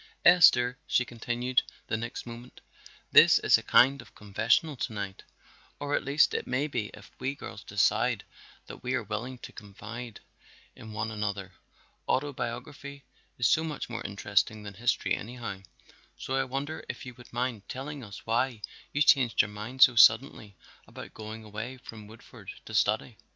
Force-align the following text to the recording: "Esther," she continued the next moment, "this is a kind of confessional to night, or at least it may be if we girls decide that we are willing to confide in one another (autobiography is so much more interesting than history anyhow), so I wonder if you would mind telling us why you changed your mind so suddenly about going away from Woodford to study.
"Esther," 0.25 0.79
she 0.87 1.05
continued 1.05 1.61
the 1.85 1.95
next 1.95 2.25
moment, 2.25 2.59
"this 3.11 3.37
is 3.37 3.59
a 3.59 3.61
kind 3.61 4.01
of 4.01 4.15
confessional 4.15 4.75
to 4.75 4.91
night, 4.93 5.21
or 5.79 5.93
at 5.93 6.03
least 6.03 6.33
it 6.33 6.47
may 6.47 6.65
be 6.65 6.87
if 6.95 7.11
we 7.19 7.35
girls 7.35 7.63
decide 7.63 8.23
that 8.65 8.81
we 8.81 8.95
are 8.95 9.03
willing 9.03 9.37
to 9.37 9.51
confide 9.53 10.19
in 10.75 10.91
one 10.91 11.11
another 11.11 11.53
(autobiography 12.09 13.05
is 13.37 13.47
so 13.47 13.63
much 13.63 13.89
more 13.91 14.01
interesting 14.03 14.63
than 14.63 14.73
history 14.73 15.13
anyhow), 15.13 15.61
so 16.17 16.33
I 16.33 16.45
wonder 16.45 16.83
if 16.89 17.05
you 17.05 17.13
would 17.13 17.31
mind 17.31 17.69
telling 17.69 18.03
us 18.03 18.25
why 18.25 18.63
you 18.91 19.03
changed 19.03 19.43
your 19.43 19.49
mind 19.49 19.83
so 19.83 19.95
suddenly 19.95 20.55
about 20.87 21.13
going 21.13 21.43
away 21.43 21.77
from 21.77 22.07
Woodford 22.07 22.49
to 22.65 22.73
study. 22.73 23.17